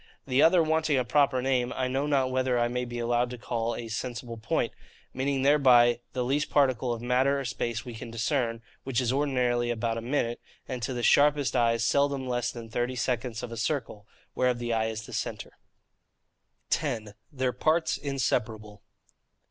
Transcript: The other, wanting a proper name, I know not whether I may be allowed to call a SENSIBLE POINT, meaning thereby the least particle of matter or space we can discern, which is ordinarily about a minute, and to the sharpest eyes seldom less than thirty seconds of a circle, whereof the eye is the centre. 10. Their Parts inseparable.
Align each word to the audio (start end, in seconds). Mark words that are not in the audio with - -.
The 0.25 0.41
other, 0.41 0.63
wanting 0.63 0.97
a 0.97 1.05
proper 1.05 1.43
name, 1.43 1.71
I 1.73 1.87
know 1.87 2.07
not 2.07 2.31
whether 2.31 2.57
I 2.57 2.67
may 2.67 2.85
be 2.85 2.97
allowed 2.97 3.29
to 3.29 3.37
call 3.37 3.75
a 3.75 3.87
SENSIBLE 3.87 4.37
POINT, 4.37 4.73
meaning 5.13 5.43
thereby 5.43 5.99
the 6.13 6.25
least 6.25 6.49
particle 6.49 6.91
of 6.91 7.03
matter 7.03 7.39
or 7.39 7.45
space 7.45 7.85
we 7.85 7.93
can 7.93 8.09
discern, 8.09 8.63
which 8.83 8.99
is 8.99 9.13
ordinarily 9.13 9.69
about 9.69 9.99
a 9.99 10.01
minute, 10.01 10.41
and 10.67 10.81
to 10.81 10.93
the 10.95 11.03
sharpest 11.03 11.55
eyes 11.55 11.83
seldom 11.83 12.27
less 12.27 12.51
than 12.51 12.67
thirty 12.67 12.95
seconds 12.95 13.43
of 13.43 13.51
a 13.51 13.57
circle, 13.57 14.07
whereof 14.33 14.57
the 14.57 14.73
eye 14.73 14.87
is 14.87 15.03
the 15.05 15.13
centre. 15.13 15.51
10. 16.71 17.13
Their 17.31 17.53
Parts 17.53 17.95
inseparable. 17.95 18.81